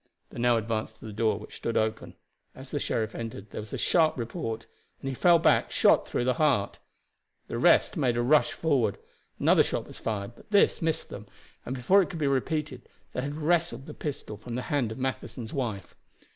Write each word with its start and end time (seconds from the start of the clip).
They 0.31 0.39
now 0.39 0.57
advanced 0.57 0.95
to 0.97 1.05
the 1.05 1.13
door, 1.13 1.37
which 1.37 1.57
stood 1.57 1.77
open. 1.77 2.15
As 2.55 2.71
the 2.71 2.79
sheriff 2.79 3.13
entered 3.13 3.51
there 3.51 3.61
was 3.61 3.71
a 3.71 3.77
sharp 3.77 4.17
report, 4.17 4.65
and 4.99 5.07
he 5.07 5.13
fell 5.13 5.37
back 5.37 5.69
shot 5.69 6.07
through 6.07 6.23
the 6.23 6.33
heart. 6.41 6.79
The 7.45 7.59
rest 7.59 7.95
made 7.97 8.17
a 8.17 8.23
rush 8.23 8.51
forward. 8.51 8.97
Another 9.39 9.61
shot 9.61 9.85
was 9.85 9.99
fired, 9.99 10.31
but 10.35 10.49
this 10.49 10.81
missed 10.81 11.09
them, 11.09 11.27
and 11.67 11.75
before 11.75 12.01
it 12.01 12.09
could 12.09 12.17
be 12.17 12.25
repeated 12.25 12.89
they 13.13 13.21
had 13.21 13.35
wrested 13.35 13.85
the 13.85 13.93
pistol 13.93 14.37
from 14.37 14.55
the 14.55 14.63
hand 14.73 14.91
of 14.91 14.97
Matheson's 14.97 15.53
wife. 15.53 15.93